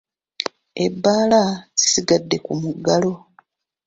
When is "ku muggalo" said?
2.45-3.13